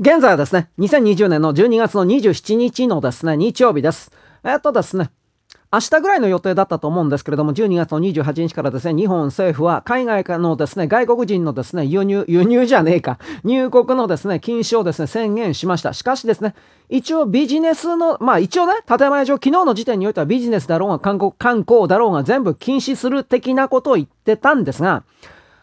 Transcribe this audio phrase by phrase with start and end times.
[0.00, 4.10] 現在はですね、2020年の12月の27日のですね、日曜日です。
[4.44, 5.10] えっとですね、
[5.70, 15.92] 明日ぐらいの予定だったと思うんですけれども、12月の28日からですね、日本政府は海外からのですね、外国人のですね、輸入、輸入じゃねえか、入国のですね、禁止をですね、宣言しました。
[15.92, 16.54] しかしですね、
[16.88, 25.04] 一応ビジネスの、まあ一応ね、建前上、昨日の時点においてはビジネスだろうが観光、観光だろうが全部禁止する的なことを言ってたんですが、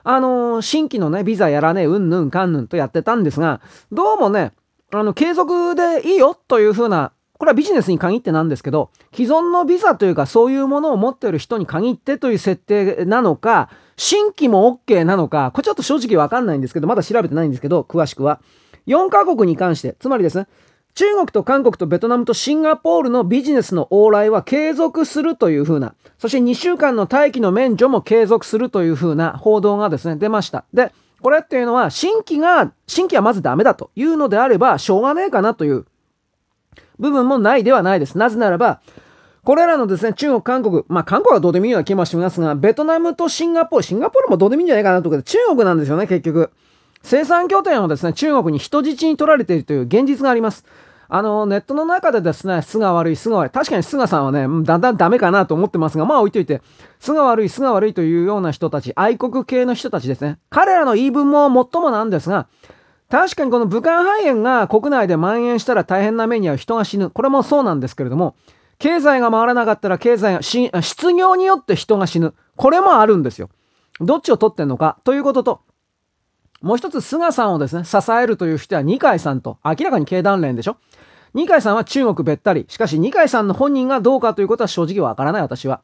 [0.10, 3.62] あのー、新規のね、ビザやらねえ、うんぬんかんぬんとやってたんですが、
[3.92, 4.54] どうもね、
[4.94, 18.42] あの、継続でいいよというふうなこれはビジネスに限ってなんですけど、既存のビザというかそういうものを持っている人に限ってという設定なのか、新規も OK なのか、これちょっと正直わかんないんですけど、まだ調べてないんですけど、詳しくは。
[18.88, 20.48] 4カ国に関して、つまりですね、
[20.98, 30.66] 中国と韓国とベトナムとシンガポールのビジネスの往来は継続するというふうな、そして2週間の待機の免除も継続するというふうな報道がですね、出ました。
[30.74, 30.91] で、
[31.22, 35.86] これっていうのは、新規が、新規はまずダメだというのであれば、しょうがねえかなという
[36.98, 38.18] 部分もないではないです。
[38.18, 38.82] なぜならば、
[39.43, 46.49] これらのですね、中国、韓国、まあ韓国はどうでもいいような気もしますが、ベトナムとシンガポール、シンガポールもどうでもいいんじゃないかなとか、中国なんですよね、結局。
[47.04, 50.66] 生産拠点をですね、中国に人質に取られているという現実があります。
[51.10, 53.50] あの、ネットの中でですね、巣が悪い、巣が悪い。
[53.52, 56.62] 確かに菅さんはね、だんだんダメかなと思ってますが、まあ置いといて、
[56.99, 60.38] 巣が悪い、巣が悪いというような人たち、愛国系の人たちですね。
[60.49, 62.48] 彼らの言い分も最もなんですが、
[63.10, 67.09] 確かにこの武漢肺炎が国内で蔓延したら大変な目に遭う人が死ぬ。
[67.09, 68.36] これもそうなんですけれども、
[68.80, 72.34] 経済が回らなかったら経済が、失業によって人が死ぬ。
[72.58, 73.50] これもあるんですよ。
[74.02, 75.00] どっちを取ってんのか？
[75.06, 75.62] ということと、
[76.62, 80.78] もう一つ菅さんをですね、支えるという人は二階さんと、明らかに経団連でしょ
[81.38, 82.66] 二階さんは中国べったり。
[82.68, 85.81] しかし二階さんの本人がどうかということは正直わからない私は。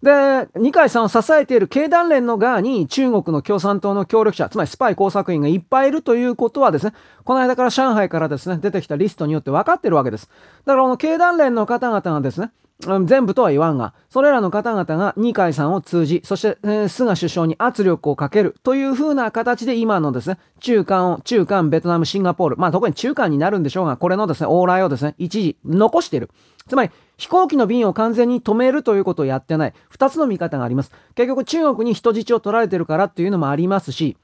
[0.00, 6.92] で、二階さんを支えている経団連の側に中国の共産党の協力者、つまりスパイ工作員がいっぱいいるということはですね、
[7.24, 10.30] この間から上海からですね、出てきたリストによって分かってるわけです。
[10.66, 26.30] だからこの経団連の方々がですね、全部とは言わんが、それらの方々が二階さんを通じ、そして、えー、菅首相に圧力をかけるというふうな形で今のですね、中間を、中間、ベトナム、シンガポール、まあ特に中間になるんでしょうが、これのですね、往来をですね、一時残している。
[26.66, 29.74] つまり、飛行機の便を完全に止めるということをやってない。
[29.88, 30.90] 二つの見方があります。
[31.14, 34.16] 結局中国に人質を取られてるからっていうのもありますし、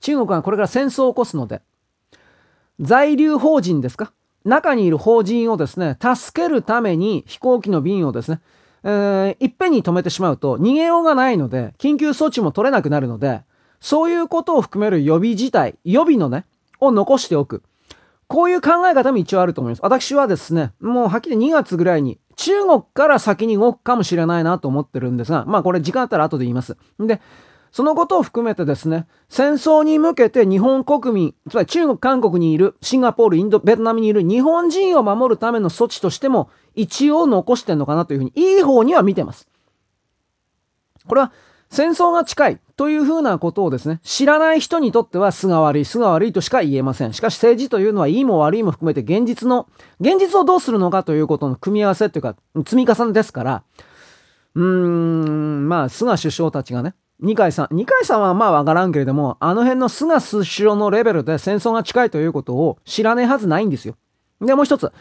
[0.00, 1.60] 中国はこれから戦争を起こすので、
[2.80, 4.12] 在留邦人ですか
[4.48, 8.40] 中にいる邦人をですね、助けるために飛行機の便をですね、
[8.84, 13.42] えー、いっぺんに止めてしまうと逃げようがないので、緊急措置も取れなくなるので、
[13.80, 16.44] そういうことを含める予備事態、予備のね、
[16.80, 17.62] を残しておく。
[18.26, 19.80] こういう考え方も一応あると思います。
[19.82, 26.76] 私はですね、もうはっきり2月ぐらいに中国から先に動くかもしれないなと思ってるんですが、まあこれ時間あったら後で言います。
[27.00, 27.20] で、
[27.72, 39.48] そのことを含めてですね、戦争に向けて日本国民、つまり中国、韓国にいる、シンガポール、インド、ベトナムにいる日本人を守るための措置としても一応残してんのかなというふうに、いい方には見てます。
[41.06, 41.32] これは
[41.70, 47.12] 戦争が近いというふうなことをですね、知らない人にとっては素が悪い、素が悪いとしか言えません。
[47.12, 49.66] しかし政治というのはいいも悪いも含めて現実の、
[50.00, 53.62] 現実をどうするのかということの組み合わせというか、積み重ねですから、
[54.54, 63.96] うーん、まあ、菅首相たちがね、二階さん、二階さんはまあわからんけれども、あの辺の菅首相のレベルで戦争が近いということを知らねえはずないんですよ。
[64.40, 64.92] で、もう一つ。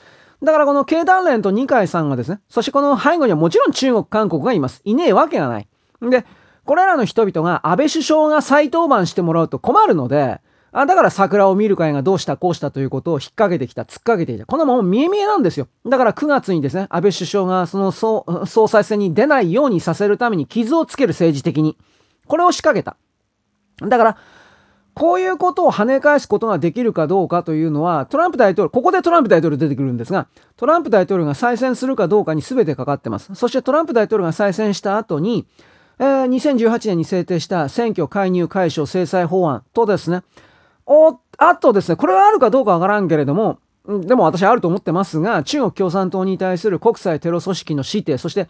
[0.42, 4.82] だからこの経団連と二階さんがですね、そしてこの背後にはもちろん中国、韓国がいます。
[4.84, 5.68] いねえわけがない。
[6.02, 6.26] で、
[6.66, 10.42] これらの人々が安倍首相が再登板してもらうと困るので、
[10.72, 14.46] あだから桜を見る会がどうしたこうしたということを引っ掛けてきた、突っ掛けてきた。
[14.46, 15.68] このもう見え見えなんですよ。
[15.86, 21.78] だから9月にですね、安倍首相がその総裁選に出ないようにさせるために傷をつける政治的に。
[22.28, 22.98] これを仕掛けた。
[23.88, 24.18] だから、
[24.98, 33.36] こういうことを跳ね返すことができるかどうかというのは、トランプ大統領、ここでトランプ大統領出てくるんですが、トランプ大統領が再選するかどうかに全てかかってます。
[33.36, 35.46] そしてトランプ大統領が再選した後に、
[36.00, 40.24] えー、2018年に制定した選挙介入解消制裁法案とですね、
[40.88, 48.48] お、あとですね、これはあるかどうかわからんけれども、でも私はあると思ってますが、中国共産党に対する国際テロ組織の指定、そして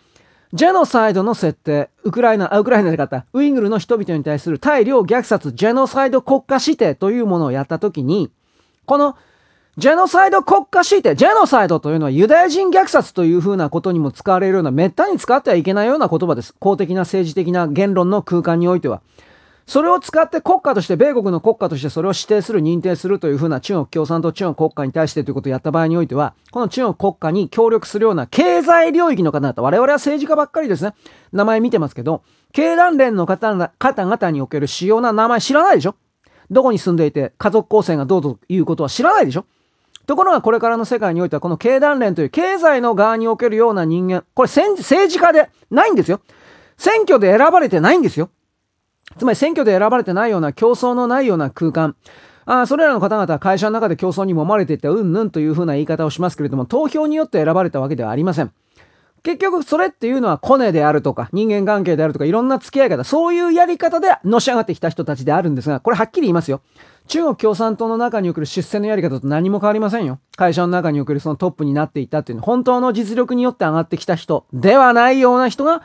[0.53, 8.31] ジェノサイドの設定、ウクライナ、あ、ウクライナで方、ウイグルの人々に対する大量虐殺、ジェノサイド国家指定というものをやったときに、
[8.85, 9.17] この
[9.77, 16.55] ジェノサイド国家指定、ジェノサイドというのはユダヤ人虐殺というふうなことにも使われるような、滅多に使ってはいけないような言葉です。
[16.57, 19.01] 公的な政治的な言論の空間においては。
[19.67, 30.93] それを使って国家として、米国の国家としてそれを指定する、認定するというふうな中国共産党、中国国家に対してということをやった場合においては、この中国国家に協力するような経済領域の方々、我々は政治家ばっかりですね。
[31.33, 32.23] 名前見てますけど、
[32.53, 35.95] 経団連の方々における主要な名前知らないでしょ？
[36.49, 39.45] どこに住んでいて家族構成がどうということは知らないでしょ？
[40.05, 44.77] ところがこれからの世界においてはこの経団連という経済の側におけるような人間、これ政
[45.09, 46.21] 治家でないんですよ。
[46.77, 48.29] 選挙で選ばれてないんですよ。
[49.17, 51.95] つまり選挙で選ばれてないような競争のないような空間。
[52.45, 58.51] あそれらの方々は会社の中で競争に揉まれていってうんぬんというふうな言い方をしますけれども、投票によって選ばれたわけではありません。
[59.23, 66.61] 結局それっていうのはコネであるとか人間関係であるとかいろんな付き合い方、そういうやり方でのし上がってきた人たちであるんですが、これはっきり言いますよ。
[67.07, 70.19] 中国共産党の中における出世のやり方と何も変わりませんよ。
[70.37, 75.83] 会社の中におけるそのトップになっていったっていうのは本当の実力によって上がってきた人ではないような人が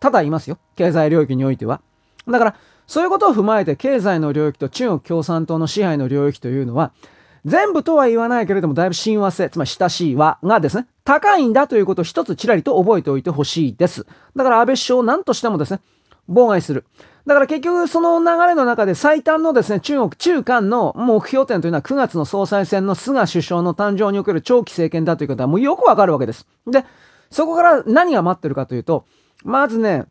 [0.00, 0.58] ただいますよ。
[0.76, 1.80] 経済領域においては。
[2.28, 2.54] だから
[2.92, 6.92] そういうことを踏まえて経済の領域と中国共産党の支配の領域というのは
[7.46, 14.06] 全部とは言わないけれども、だいぶ親和性、つまり親しい和がですね、高いんだということを一つちらりと覚えておいてほしいです。
[14.36, 15.80] だから安倍首相を何としてもですね、
[16.28, 16.84] 妨害する。
[17.26, 26.46] だから結局その流れの中で最短のですね、中国、中間の目標点というのは9月の総裁選の菅首相の誕生における長期政権だということはもうよくわかるわけです。
[26.66, 26.84] で、
[27.30, 29.06] そこから何が待ってるかというと、
[29.44, 30.04] まずね、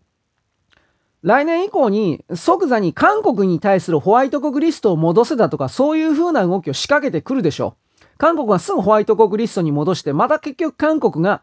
[1.23, 8.05] 来年以降に即座に韓国に対するホワイト国リストを戻せだとか、そういう風な動きを仕掛けてくるでしょう。
[8.17, 11.41] 韓国はすぐホワイト国リストに戻して、また結局韓国が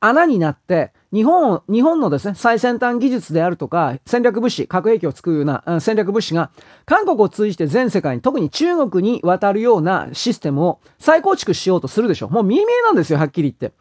[0.00, 6.50] 穴になって、日本を、日本のですね、最先端技術であるとか、戦略物資、核兵器を作るような戦略物資が、
[6.86, 12.30] 韓国を通じて全世界に、特に中国に渡るようなシステムを再構築しようとするでしょう。
[12.30, 13.76] もう見え見えなんですよ、はっきり言って。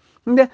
[0.45, 0.51] で、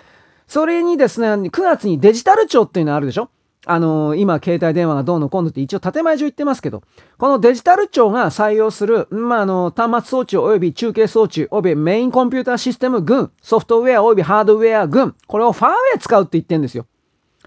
[0.48, 3.30] それにですね、9月にデジタル庁っていうのあるでしょ
[3.66, 6.84] あのー、今、携帯電話がどうのこうのって一応建前上言ってますけど、
[7.18, 16.86] このデジタル庁が採用する、まあ、あの、端末装置及び中継装置及びメインコンピューターシステム群、ソフトウェア及びハードウェア群、これをファーウェイ使うって言ってんですよ。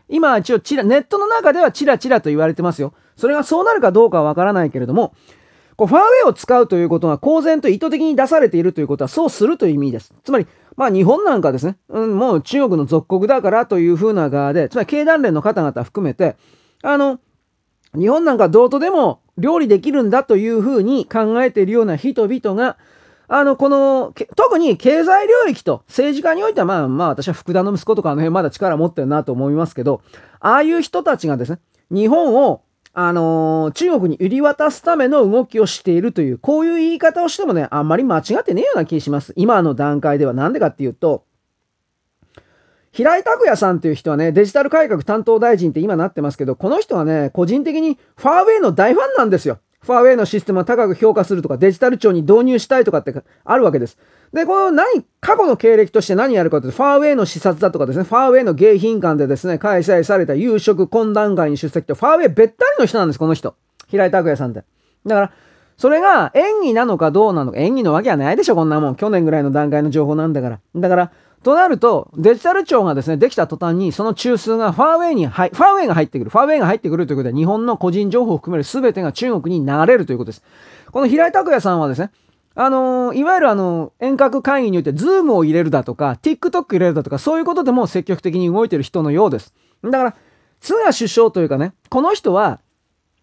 [0.08, 2.94] 今、一応チラ、ネットの中ではチラチラと言われてますよ。
[3.16, 5.14] それがそうなるかどうかはわからないけれども、
[5.76, 10.14] こうファーウェイを使うということが公然と意図的に出されているということはそうするという意味です。
[10.24, 10.46] つまり、
[10.76, 16.36] まあ日本なんかですね、うん、もう中国の属国だからというふうな側で、つまり経団連の方々含めて、
[16.82, 17.18] あの、
[17.94, 22.76] 日本なんかどうとでも料理できるんだというふうに考えているような人々が、
[23.28, 30.02] あの、この、特に経済領域と政治家においては、まあまあ私は福田の息子とかあの辺まだ力持ってるなと思いますけど、
[30.40, 31.58] ああいう人たちがですね、
[31.90, 32.62] 日本を、
[32.98, 39.34] あのー、中国に売り渡すための動きをしているという、こういう言い方をしてもね、あんまり間違ってねえような気します。
[39.36, 40.32] 今の段階では。
[40.32, 41.26] なんでかっていうと、
[42.92, 49.58] 平井拓也さんっていう人はね、デジタル改革担当大臣って今なってますけど、この人はね、個人的にファーウェイの大ファンなんですよ。
[49.82, 53.14] ファーウェイのシステムを高く評価するとか、デジタル庁に導入したいとかって
[53.44, 53.98] あるわけです。
[54.32, 63.54] で、この何、過去の経歴として何やるかというと、ファーウェイの視察だとかですね、ファーウェイの迎賓館でですね、開催された夕食懇談会に出席と、ファーウェイべったりの人なんです、この人。
[63.88, 64.64] 平井拓也さんって。
[65.06, 65.32] だから、
[65.76, 68.96] それが演技なのかどうなのか、演技のわけはないでしょ、こんなもん。
[68.96, 70.60] 去年ぐらいの段階の情報なんだから。
[70.74, 71.12] だから、
[71.42, 76.30] となると、デジタル庁がですね、できた途端に、その中枢がファーウェイに入、ファーウェイが入ってくる。
[76.30, 80.42] ファーウェイが入ってくるということで、日本の個人情報を含める全てが中国に流れるということです。
[80.90, 82.10] この平井卓也さんはですね、
[82.54, 89.52] あのー、いわゆるあの、遠隔会議において、ズームを入れるだとか、TikTok 入れるだとか、そういうことでも積極的に動いてる人のようです。
[89.84, 90.14] だから、
[90.60, 92.60] 菅首相というかね、この人は、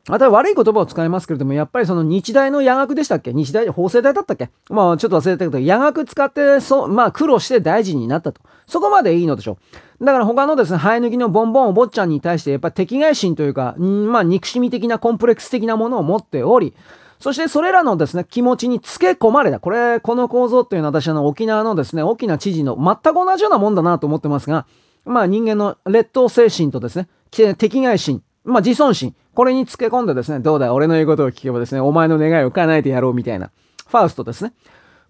[0.10, 3.32] また悪い言葉を使いますけれども、やっぱりその日大の夜学でしたっけ？
[3.32, 4.50] 日大、法政大だったっけ？
[4.70, 8.42] まあちょっと忘れたけど、夜学使って、そう、まあ苦労して大臣になったと。
[8.68, 9.58] そこまでいいのでしょ
[10.02, 10.06] う。
[10.06, 16.74] だから他のですね、生え抜きのボンボンお坊ちゃんに対して、やっぱ敵外心というか、んまあ憎しみ的なコンプレックス的なものを持っており、
[17.22, 19.62] そしてそれらのですね、気持ちにつけ込まれた。
[19.62, 24.66] これ、この構造っていうのは私はの沖縄のですね、大きな知事の全く同じようなもんだなと思ってますが、
[25.06, 27.08] まあ人間の劣等精神とですね、
[27.56, 33.50] 敵外心、まあ自尊心、これにつけ込んでですね、どうだ、俺の言うことを聞けばですね、お前の願いを叶えてやろうみたいな、
[33.88, 34.54] ファウストですね。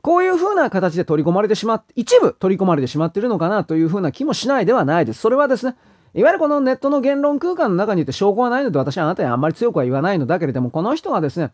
[0.02, 5.20] こういう風な形で取り込まれてしまって、一部取り込まれてしまっているのかなという風な気もしないではないです。
[5.22, 5.76] それはですね、
[6.14, 11.52] いわゆるこのネットの言論空間の中にいて証拠がないので私はあなたにあんまり強くは言わないのだけれども、この人がですね、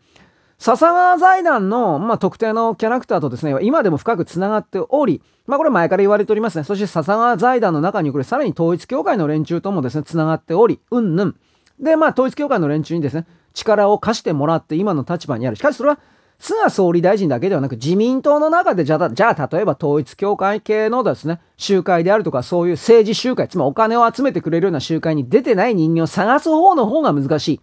[0.58, 6.64] 笹川財団の、まあ、特定のキャラクターとですね、今でも深く繋がっており、まあ、これ前から言われておりますね。
[6.64, 11.36] そして笹川財団の中にこれさらに統一教会の連中ともですね、繋がっており、うんぬん。
[11.80, 15.56] で、まあ、統一教会の連中にですね、力を貸してもらって今の立場にある。
[15.56, 15.98] しかしそれは、
[16.38, 27.60] 菅総理大臣だけではなく自民党の中でじゃあ、じゃあ例えば統一教会系のですね、集会であるとかそういう政治集会、つまりお金を集めてくれるような集会に出てない人間を探す方の方が難しい。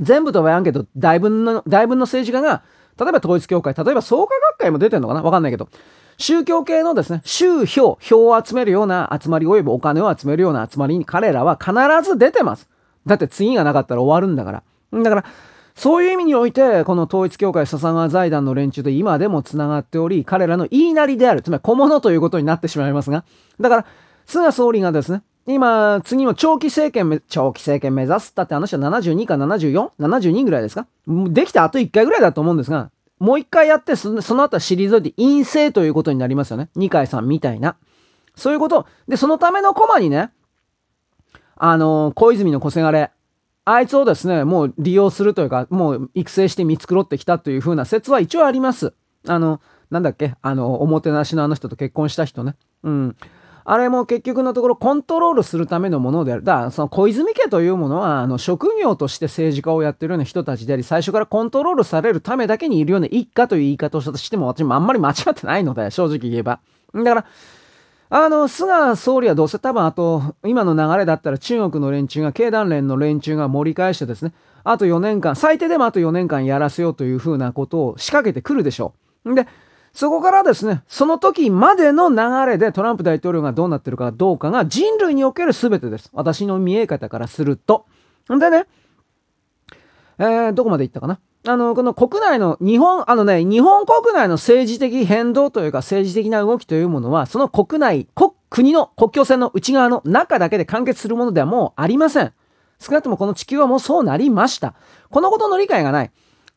[0.00, 2.62] 全部とは言わんけど、大分の、大分の政治家が、
[2.98, 5.22] 例えば統一教会、例えば創価学会も出てんのかな？
[5.22, 5.68] わかんないけど、
[6.16, 11.72] 宗教系のですね、宗票、票を集めるような集まり及びお金を集めるような集まりに彼らは必
[12.02, 12.68] ず出てます。
[13.08, 15.02] だって次がなかったら終わるんだから。
[15.02, 15.24] だから、
[15.74, 23.24] そういう意味において、この統一教会笹川財団の連中と今でも繋がっており、彼らの言いなりである、つまり小物ということになってしまいますが、
[23.60, 23.86] だから、
[24.26, 30.86] 菅総理がですね、今、次の長期政権、長期政権目指すったって話は72か 74?72 ぐらいですか？
[31.06, 36.68] できたあと1回ぐらいだと思うんですが、もう1回やってそ、その後は退いて陰性ということになりますよね。
[36.76, 37.76] 二階さんみたいな。
[38.36, 38.86] そういうこと。
[39.08, 40.30] で、そのためのコマにね、
[41.60, 43.10] あの、小泉の小せがれ、
[43.64, 48.94] あいつをですね、もう利用するというか、もう育成して見繕ってきたというふうな説は一応あります。
[49.26, 49.60] あの、
[49.90, 50.34] なんだっけ？
[50.40, 52.56] あの、おもてなしのあの人と結婚した人ね。
[52.82, 53.16] うん。
[53.64, 56.42] あれも結局のところコントロールするためのものである。
[56.42, 66.60] だから、その小泉家というものは、あの、職業として政治家をやってるような人たちであり、最初からコントロールされるためだけにいるような一家という言い方をしたとしても、私もあんまり間違ってないので、正直言えば。
[66.94, 67.26] だから、
[68.10, 74.32] あの、菅総理はどうせ多分あと、今の流れだったら中国の連中が、経団連の連中が盛り返してですね、
[74.64, 78.94] あと4年間、最低でもあと4年間やらせようというふうなことを仕掛けてくるでしょ
[79.26, 79.34] う。
[79.34, 79.46] で、
[79.92, 86.10] そこからですね、その時までの流れでトランプ大統領がどうなってるかどうかが人類における全てです。
[86.14, 87.86] 私の見え方からすると。
[88.32, 88.66] んでね、
[90.18, 91.20] えー、どこまで行ったかな？
[91.48, 102.34] あの、この国内の、日本、あのね、日本国内の政治的変動というか政治的な動きというものは、その国内、国、国の国境線の内側の中だけで完結するものではもうありません。
[102.78, 104.74] 少なくともこの地球はもうそうなりました。
[105.08, 106.10] このことの理解がない。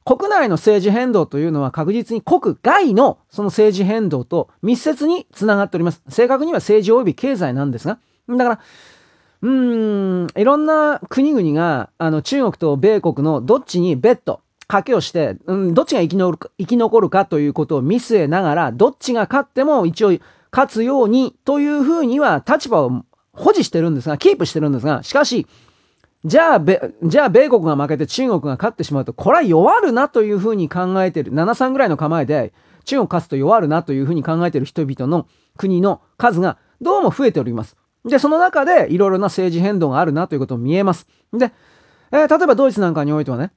[0.04, 6.02] 国内の政治変動というのは確実に国外のその政治変動と密接につながっております。
[6.10, 7.98] 正確には政治及び経済なんですが。
[8.28, 8.60] だから、
[9.42, 14.42] うーん、いろんな国々が、あの、中国と米国のどっちにベッド、
[14.72, 20.18] 賭けをして、うん、どっちが生き残るか生き残るかということを見据えながら、どっちが勝っても一応
[20.52, 25.46] 勝つようにというふうには立場を保持してるんですが、キープしてるんですが、しかし、
[26.24, 26.62] じゃあ、
[27.04, 31.34] じゃあ、米国が負けて中国が勝ってしまうと、これは弱るなというふうに考えてる。
[31.34, 32.54] 7-3ぐらいの構えで、
[32.86, 37.76] 中国勝つと弱るなというふうに考えてる人々の国の数がどうも増えております。
[38.06, 41.08] で、その中でいろいろな政治変動があるなということも見えます。
[41.34, 41.52] で、
[42.12, 43.52] えー、例えばドイツなんかにおいてはね、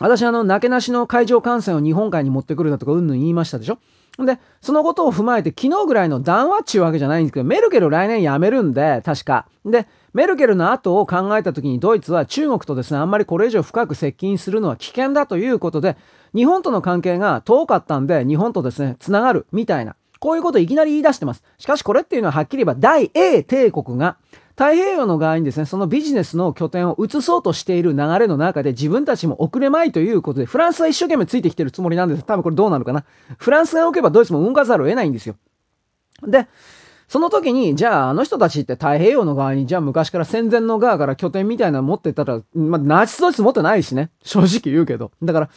[0.00, 3.78] 私あの、なけなしの海上感染を日本海に持ってくるだとか、うんぬん言いましたでしょ？
[4.18, 9.46] で、そのことを踏まえて、昨日ぐらいの談話っちゅうわけじゃないんですけど、メルケル来年辞めるんで、確か。
[9.64, 15.96] で、メルケルの後を考えた時にドイツは中国とですね、あんまりこれ以上深く接近するのは危険だということで、
[16.34, 19.96] 日本との関係が遠かったんで、日本とですね、つながるみたいな。
[20.18, 21.42] こういうことをいきなり言い出してます。
[21.56, 24.16] しかしこれっていうのははっきり言えば大英帝国が
[24.60, 32.22] 太平洋の側にですね、そのビジネスの拠点を移そうとしている流れの中で自分たちも遅れまいということで、フランスは一生懸命ついてきてるつもりなんです。
[32.24, 33.06] 多分これどうなるかな？
[33.38, 35.36] フランスが置けばドイツも動かざるを得ないんですよ。
[36.26, 36.46] で、
[37.08, 44.10] その時に、じゃああの人たちって太平洋の側に、じゃあ昔から戦前の側から拠点みたいなの持ってたら、まあ、ナチスドイツ持ってないしね。
[44.22, 45.10] 正直言うけど。
[45.22, 45.50] だから、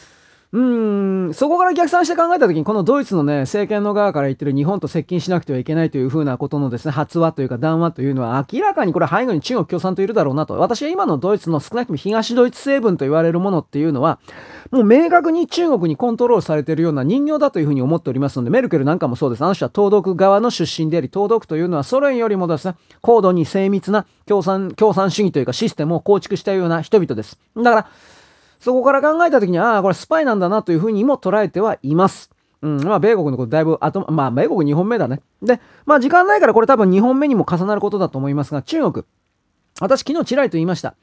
[0.53, 10.53] うーん、そこから逆算して考えたときに、このドイツのね、政権の側から言ってる日本と接近しなくてはいけないというふうなことのですね、発話というか談話というのは、明らかにこれ背後に中国共産党いるだろうなと。
[10.59, 14.19] 私は今のドイツの少なくとも東ドイツ成分と言われるものっていうのは、
[14.69, 19.43] もう明確に中国にコントロールされているような人形だというふうに思っておりますので、メルケルなんかもそうです。
[19.43, 27.39] あの人は東独側の出身であり、東独というのはソ連よりもですね、高度に精密な共産、共産主義というかシステムを構築したような人々です。
[27.57, 27.87] だから、
[28.63, 32.29] そこから考えたときに、ああ、これスパイなんだなというふうにも捉えてはいます。
[32.61, 35.19] うん、まあ、米国のことだいぶ後、まあ、米国2本目だね。
[35.41, 39.05] で、まあ、時間ないからこれ多分2本目にも重なることだと思いますが、中国。
[39.81, 40.95] 私昨日ちらりと言いました。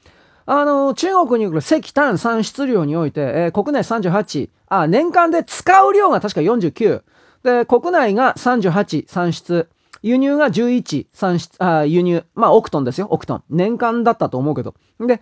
[0.47, 7.03] あの、中国に来る石炭産出量において、えー、国内38、あ、年間で使う量が確か49。
[7.43, 9.69] で、国内が38産出。
[10.03, 12.25] 輸入が11産出、あ、輸入。
[12.35, 13.43] まあ、オクトンですよ、オクトン。
[13.51, 14.75] 年間だったと思うけど。
[14.99, 15.21] で、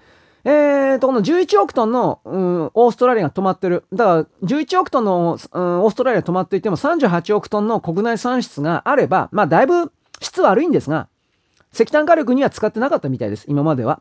[0.51, 3.85] えーと、この11億トンの、うん、オーストラリアが止まってる。
[3.93, 11.09] だから、11億トンの、うん、オーストラリアが止まっていても38億トンの国内産出があれば、まあ、だいぶ質悪いんですが、
[11.75, 14.01] 石炭火力には使ってなかったみたいです、今までは。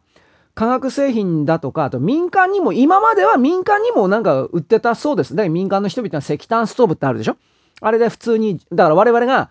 [0.55, 5.35] 化学製品だとか、あと民間にも、今までは民間にもなんか売ってたそうです。
[5.35, 7.35] だ民間の人々は石炭ストーブってあるでしょ
[7.81, 9.49] あれで普通に、だから我々が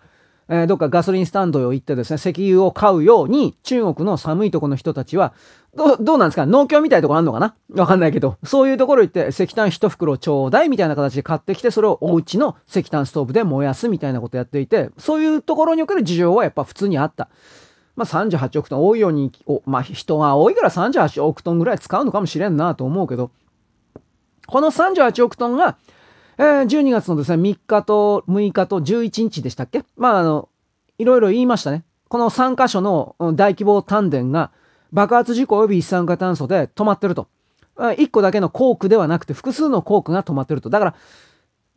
[0.49, 5.33] えー、どっかガソリンスタンドを行ってですね、石油を買うように、中国の寒いとこの人たちは、
[5.77, 6.45] どどうなんですか？
[6.45, 7.55] 農協みたいなとこあるのかな？
[7.75, 17.29] わかんないけど、そういうところ行って石炭一袋ちょうだいみたいな形で買ってきて、それをお家の石炭ストーブで燃やすみたいなことやっていて、そういうところにおける事情はやっぱ普通にあった。
[17.95, 23.31] まあ38億トン多いように、おまあ人が多いから38億トンぐらい使うのかもしれんなと思うけど、
[24.47, 25.77] この38億トンが、
[26.37, 29.83] えー、12月のですね、3日と6日と11日でしたっけ？
[29.95, 30.49] まあ、あの、
[30.97, 31.83] いろいろ言いましたね。
[32.09, 34.51] この3箇所の大規模炭田が
[34.91, 37.27] 爆発事故及び一酸化炭素で止まってると。
[37.77, 40.69] 1個だけのコークではなくて複数のコークが止まってると。
[40.69, 40.95] だから、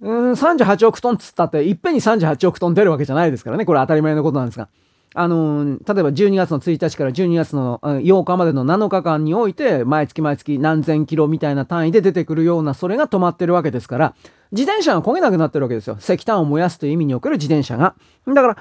[0.02, 3.67] うん、38億トンっつったって、いっぺんに38億トン出るわけじゃないですからね。
[3.67, 4.69] これ当たり前のことなんですが。
[5.12, 14.14] あのー、例えば12月の1日から12月の8日までの7日間において、毎月毎月何千キロみたいな単位で出てくるような、それが止まってるわけですから、
[14.52, 15.97] 自転車が焦げなくなってるわけですよ。
[15.99, 17.97] 石炭を燃やすという意味における自転車が。
[18.26, 18.57] だから、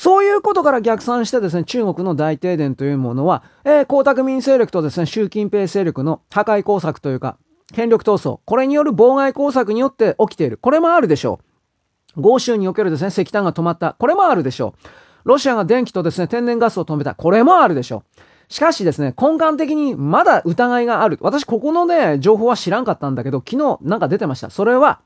[0.00, 7.36] そういうことから逆算してですね、中国の大停電というものは、えー、江沢民勢力とですね、習近平勢力の破壊工作というか、
[7.74, 10.56] 権力闘争、これによる妨害工作によって起きている。
[10.56, 11.40] これもあるでしょ
[12.16, 12.22] う。
[12.22, 13.94] 豪州におけるですね、石炭が止まった。
[13.98, 14.88] これもあるでしょう。
[15.24, 17.14] ロシアが電気とですね、天然ガスを止めた。
[17.14, 18.22] これもあるでしょう。
[18.50, 21.18] しかしですね、根幹的にまだ疑いがある。
[21.20, 24.48] 私、ここのね、情報は知らんかったんだけど、昨日なんか出てました。
[24.48, 25.02] それは、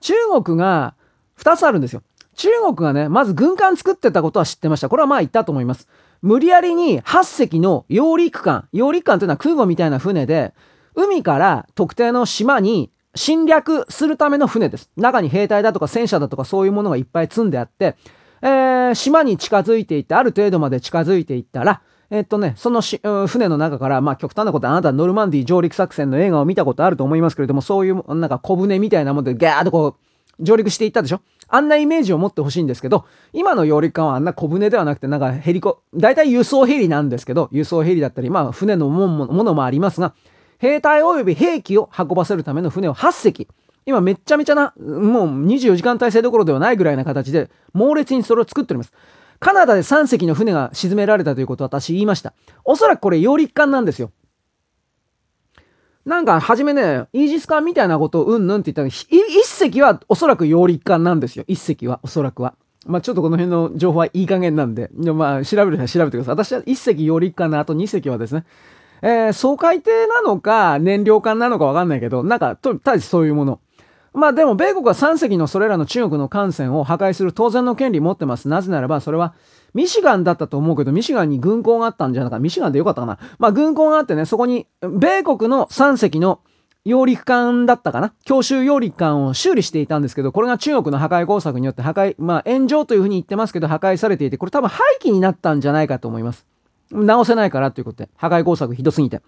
[0.00, 0.94] 中国が
[1.36, 2.02] 2つあるんですよ。
[2.40, 4.88] 中国がね、まず軍艦作ってたことは知ってました。
[4.88, 5.88] これはまあ言ったと思います。
[6.22, 10.54] 無理やりに8隻の揚陸艦、揚陸艦というのは空母みたいな船で、
[10.94, 14.90] 海から特定の島に侵略するための船です。
[14.96, 17.96] 中に兵隊だとか戦車だとかそういうものがいっぱい積んであって、
[18.40, 30.09] えー、島に近づいていって、ある程度まで近づいていったら、えっとね、そのし、船の中から、まあ極端なことあなたノルマンディ上陸作戦の映画を見たことあると思いますけれども、そういうなんか小舟みたいなものでガーッとこう、
[30.40, 31.20] 上陸していったでしょ？
[31.48, 40.14] あんなイメージを持ってほしいんですけど、今の揚陸艦はあんな小舟ではなくて、なんかヘリコ、大体輸送ヘリなんですけど、輸送ヘリだったり、まあ船のものもありますが、
[40.58, 43.48] 兵隊及び兵器を運ばせるための船を8隻。
[43.86, 48.92] 今めっちゃめちゃな、もう24時間体制どころではないぐらいな形で、猛烈にそれを作っております。
[49.40, 52.34] カナダで3隻の船が沈められたということを私言いました。
[52.64, 54.12] おそらくこれ揚陸艦なんですよ。
[56.04, 61.44] なんか、はじめね、イージス艦みたいなことをうんぬんって言ったら、一隻はおそらく揚陸艦なんですよ。
[61.46, 62.54] 一隻は、おそらくは。
[62.86, 66.44] まあちょっとこの辺の情報はいい加減なんで、でまあ調べる人は調べてください。
[66.44, 68.44] 私は一隻揚陸艦のあと二隻はですね、
[69.02, 73.60] えー、総海底なのか燃料艦なのかわかんないけど、なんか、と、ただそういうもの。
[74.12, 78.48] まあでも、米国は3隻のそれらの中国の艦船を破壊する当然の権利持ってます。
[78.48, 79.34] なぜならば、それは、
[79.72, 82.42] ミシガンだったと思うけど、ミシガンに軍港があったんじゃなかった。
[82.42, 83.18] ミシガンでよかったかな。
[83.38, 86.40] まあ軍港があってね、そこに、米国の3隻の
[86.84, 88.14] 揚陸艦だったかな？
[88.24, 96.46] 強襲揚陸艦を修理していたんですけど、これが中国の破壊工作によって破壊、まあ炎上というふうに言ってますけど、破壊されていて、これ多分廃棄になったんじゃないかと思います。
[96.90, 99.20] 直せないからということで、破壊工作ひどすぎて。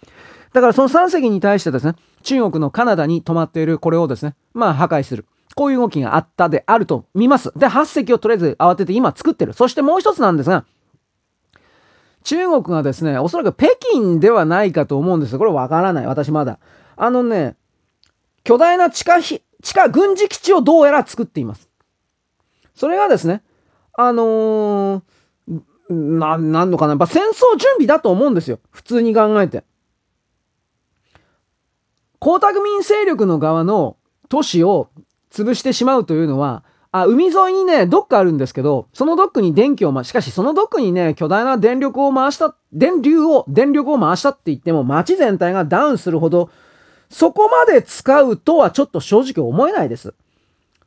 [0.53, 5.27] だからその3隻に対してですね、中国のカナダに止まっているこれをですね、まあ破壊する。
[5.55, 7.53] こういう動きがあったであると見ます。
[7.55, 9.53] で、8隻をとりあえず慌てて今作ってる。
[9.53, 10.65] そしてもう一つなんですが、
[12.25, 16.07] 中国がですね、おそらく北京ではないかと思うんですこれわからない。
[16.07, 16.59] 私まだ。
[16.97, 17.57] あのね、
[18.45, 21.69] 巨大な地下地下軍事基地をどうやら作っています。
[22.75, 23.43] それがですね、
[23.95, 26.93] あのー、な、なんのかな。
[26.93, 28.59] やっぱ戦争準備だと思うんですよ。
[28.71, 29.65] 普通に考えて。
[32.21, 33.97] 江沢民勢力の側の
[34.29, 34.91] 都市を
[35.31, 46.51] 潰してしまうというのは、あ、海沿いにね、ドックあるんですけど、そのドックに電気をま、しかしそのドックにね、巨大な電力を回した、電流を、電力を回したって言っても、街全体がダウンするほど、
[47.13, 50.15] そこまで使うとはちょっと正直思えないです。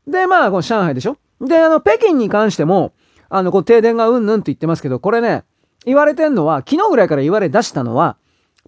[0.07, 1.17] で、まあ、この上海でしょ？
[1.39, 2.93] で、あの、北京に関しても、
[3.29, 5.43] あの、こう停電がうんぬんって言ってますけど、これね、
[5.85, 8.17] 言われてんのは、昨日ぐらいから言われ出したのは、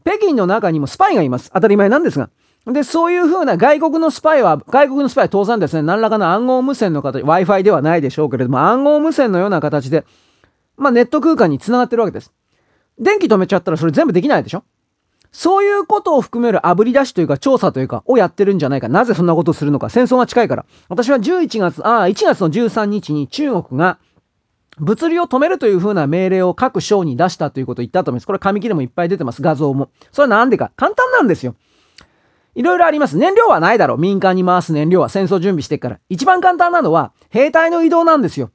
[0.06, 1.52] 北京の中にもスパイがいます。
[1.54, 2.30] 当たり前なんですが。
[2.67, 10.06] で、そういう風な外国のスパイは、外国のスパイは当然ですね、何らかの暗号無線の形、Wi-Fi ではないでしょうけれども、暗号無線のような形で、
[10.76, 12.34] まあネット空間に繋がってるわけです。
[13.00, 14.63] 電気止めちゃったらそれ全部できないでしょ？
[15.32, 18.90] そういうことを含める炙り出しというか調査というかをやってるんじゃないか。
[18.90, 19.90] なぜそんなことをするのか。
[19.90, 20.66] 戦争が近いから。
[20.90, 24.00] 私は11月、ああ、1月の13日に中国が
[24.80, 28.28] 物流を止めるという風な命令を各省に出したということを言ったと思います。
[28.28, 29.42] これ紙切れもいっぱい出てます。
[29.42, 29.90] 画像も。
[30.12, 30.72] それはなんでか。
[30.76, 31.56] 簡単なんですよ。
[32.56, 33.18] いろいろあります。
[33.18, 33.98] 燃料はないだろう。
[34.00, 36.00] 民間に回す燃料は戦争準備してから。
[36.10, 38.52] 一番簡単なのは兵隊の移動なんですよ。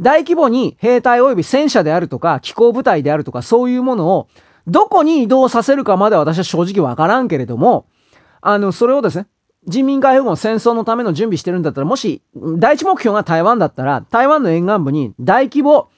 [0.00, 4.28] 大規模に兵隊及び戦車であるとか、機構部隊であるとか、そういうものを
[4.66, 7.86] どこに移動させるかまでは私は正直わからんけれども、
[8.40, 9.26] あの、それをですね、
[9.66, 15.88] 人民解放後の戦争のための準備してるんだったら、もし、第一目標が台湾だったら、台湾の沿岸部に大規模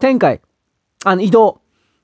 [0.00, 0.40] 展開、
[1.04, 1.60] あの、移動、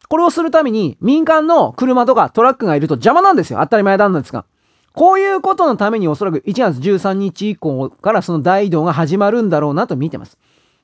[0.08, 3.58] これをするために民間の車とかトラックがいると邪魔なんですよ。
[3.60, 4.46] 当たり前なんですが。
[4.94, 10.38] こういうことのためにおそらく1月13日以降からその大移動が始まるんだろうなと見てます。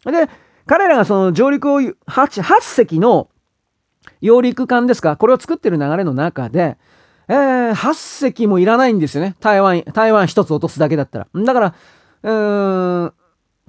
[0.05, 0.29] で、
[0.67, 3.29] 彼らがその上陸を 8, 8隻の
[4.21, 5.17] 揚陸艦ですか？
[5.17, 6.77] これを作ってる流れの中で、
[7.29, 9.35] えー、8隻もいらないんですよね。
[9.41, 11.27] 台湾、台湾一つ落とすだけだったら。
[11.35, 11.75] だから、
[12.23, 13.13] うーん、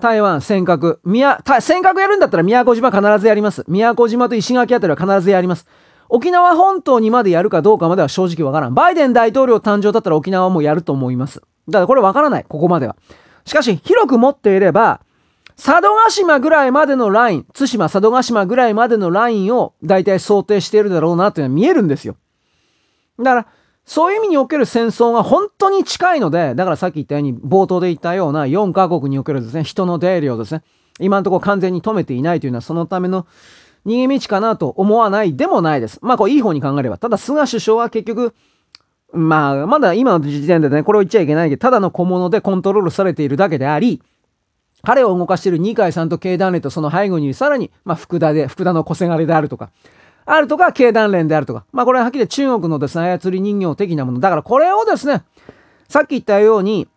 [0.02, 1.00] 台湾、尖閣。
[1.06, 3.63] 宮、尖閣やるんだったら宮古島必ずやります。
[3.67, 5.65] 宮古島と石垣あたりは必ずやります。
[6.10, 8.74] 沖縄本島にまでやるかどうかまでは正直わからん。
[8.74, 11.41] バイデン大統領誕生だったら沖縄もやると思います。
[11.67, 12.45] だからこれわからない。
[12.48, 12.98] ここまでは。
[13.45, 15.00] しかし、広く持っていれば、
[15.58, 22.18] 佐渡島ぐらいまでのライン、対馬佐渡島ぐらいまでのラインを大体想定しているだろうなというのは見えるんですよ。
[23.18, 23.48] だから、
[23.86, 30.63] そういう意味における戦争が本当に近いので、だからさっき言ったように、冒頭で言ったような4カ国におけるですね、人の出入りをですね、
[31.00, 33.26] 今のところ完全に止めていないというのは、そのための
[33.86, 36.00] 逃げ道かなと思わないでもないです。
[36.02, 36.98] まあ、こう、いい方に考えれば。
[36.98, 38.34] ただ、菅首相は結局、
[39.13, 44.02] まあ、まだ今の時点でね、これを言っちゃいけないけど、ただの小物でコントロールされているだけであり、
[44.86, 49.71] 彼を動かしている二階さんと経団連とその背後にさらに、まあ、福田で、福田の小せがれであるとか、
[50.26, 51.65] あるとか、経団連であるとか。
[51.71, 54.19] まあ、これははっきり中国のですね、操り人形的なもの。
[54.19, 55.24] だからこれをですね、
[55.88, 56.88] さっき言ったように、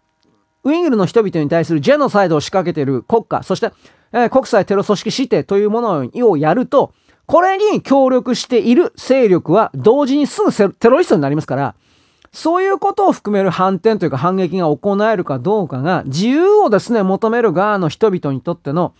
[0.64, 3.72] ウイグルの人々に対するジェノサイドを仕掛けている国家、そして、
[4.12, 6.92] えー、国際テロ組織指定というものをやると、
[7.27, 11.74] これに協力している勢力は同時にすぐテロリストになりますから、
[12.38, 18.94] そういうことを含める反転というか反撃が行えるかどうかが、自由をですね、求める側の人々にとっての、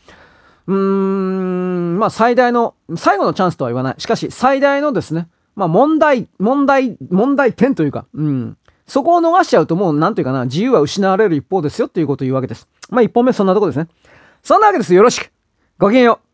[0.66, 3.94] うーん、まあ最大の、最後のチャンスとは言わない。
[3.98, 8.59] しかし最大のですね、まあ問題、問題、問題点というか、うん。
[8.88, 12.66] そこを逃しちゃうともう、なんというかな、自由は失われる一方ですよっていうことを言うわけです。
[12.90, 13.87] まあ一本目そんなとこですね。
[14.42, 14.92] そんなわけです。
[14.94, 15.31] よろしく。
[15.79, 16.28] ごきげんよう。